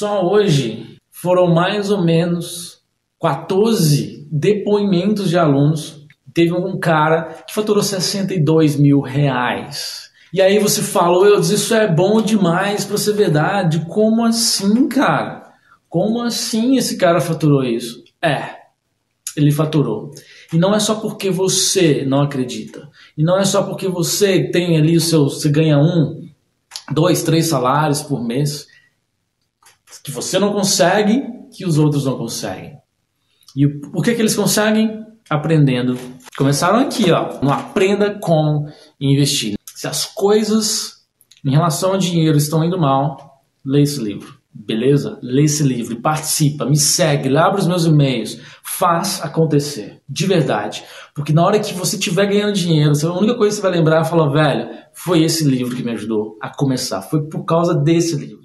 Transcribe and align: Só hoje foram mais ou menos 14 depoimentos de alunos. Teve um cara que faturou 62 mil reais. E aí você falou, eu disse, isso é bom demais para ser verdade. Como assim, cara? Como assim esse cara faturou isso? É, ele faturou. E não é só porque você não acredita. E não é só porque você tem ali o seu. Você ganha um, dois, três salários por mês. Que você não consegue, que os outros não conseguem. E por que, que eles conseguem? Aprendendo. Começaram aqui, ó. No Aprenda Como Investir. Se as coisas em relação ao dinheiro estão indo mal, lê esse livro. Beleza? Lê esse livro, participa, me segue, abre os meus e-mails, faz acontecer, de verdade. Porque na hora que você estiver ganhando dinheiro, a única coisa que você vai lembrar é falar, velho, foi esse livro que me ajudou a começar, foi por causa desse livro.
Só 0.00 0.26
hoje 0.26 0.96
foram 1.10 1.52
mais 1.52 1.90
ou 1.90 2.02
menos 2.02 2.78
14 3.20 4.26
depoimentos 4.32 5.28
de 5.28 5.36
alunos. 5.36 6.06
Teve 6.32 6.54
um 6.54 6.80
cara 6.80 7.44
que 7.46 7.52
faturou 7.52 7.82
62 7.82 8.76
mil 8.76 9.02
reais. 9.02 10.08
E 10.32 10.40
aí 10.40 10.58
você 10.58 10.80
falou, 10.80 11.26
eu 11.26 11.38
disse, 11.38 11.56
isso 11.56 11.74
é 11.74 11.86
bom 11.86 12.22
demais 12.22 12.86
para 12.86 12.96
ser 12.96 13.12
verdade. 13.12 13.84
Como 13.90 14.24
assim, 14.24 14.88
cara? 14.88 15.52
Como 15.86 16.22
assim 16.22 16.78
esse 16.78 16.96
cara 16.96 17.20
faturou 17.20 17.62
isso? 17.62 18.02
É, 18.22 18.54
ele 19.36 19.52
faturou. 19.52 20.12
E 20.50 20.56
não 20.56 20.74
é 20.74 20.80
só 20.80 20.94
porque 20.94 21.28
você 21.28 22.06
não 22.06 22.22
acredita. 22.22 22.88
E 23.18 23.22
não 23.22 23.38
é 23.38 23.44
só 23.44 23.64
porque 23.64 23.86
você 23.86 24.44
tem 24.44 24.78
ali 24.78 24.96
o 24.96 25.00
seu. 25.00 25.24
Você 25.24 25.50
ganha 25.50 25.76
um, 25.76 26.26
dois, 26.90 27.22
três 27.22 27.48
salários 27.48 28.00
por 28.00 28.24
mês. 28.26 28.69
Que 30.02 30.10
você 30.10 30.38
não 30.38 30.52
consegue, 30.52 31.22
que 31.54 31.64
os 31.64 31.78
outros 31.78 32.04
não 32.04 32.16
conseguem. 32.16 32.78
E 33.56 33.66
por 33.68 34.04
que, 34.04 34.14
que 34.14 34.22
eles 34.22 34.36
conseguem? 34.36 35.04
Aprendendo. 35.28 35.98
Começaram 36.36 36.80
aqui, 36.80 37.10
ó. 37.10 37.40
No 37.42 37.52
Aprenda 37.52 38.18
Como 38.18 38.66
Investir. 39.00 39.54
Se 39.74 39.86
as 39.86 40.04
coisas 40.04 41.00
em 41.44 41.50
relação 41.50 41.92
ao 41.92 41.98
dinheiro 41.98 42.36
estão 42.36 42.64
indo 42.64 42.78
mal, 42.78 43.42
lê 43.64 43.82
esse 43.82 44.00
livro. 44.00 44.38
Beleza? 44.52 45.18
Lê 45.22 45.44
esse 45.44 45.62
livro, 45.62 46.00
participa, 46.00 46.66
me 46.66 46.76
segue, 46.76 47.34
abre 47.36 47.60
os 47.60 47.68
meus 47.68 47.84
e-mails, 47.84 48.40
faz 48.62 49.20
acontecer, 49.22 50.02
de 50.08 50.26
verdade. 50.26 50.82
Porque 51.14 51.32
na 51.32 51.44
hora 51.44 51.60
que 51.60 51.72
você 51.72 51.96
estiver 51.96 52.26
ganhando 52.26 52.52
dinheiro, 52.52 52.92
a 52.92 53.18
única 53.18 53.36
coisa 53.36 53.54
que 53.54 53.62
você 53.62 53.68
vai 53.68 53.78
lembrar 53.78 54.00
é 54.00 54.04
falar, 54.04 54.28
velho, 54.28 54.68
foi 54.92 55.22
esse 55.22 55.44
livro 55.44 55.76
que 55.76 55.84
me 55.84 55.92
ajudou 55.92 56.36
a 56.42 56.50
começar, 56.50 57.00
foi 57.00 57.28
por 57.28 57.44
causa 57.44 57.74
desse 57.74 58.16
livro. 58.16 58.39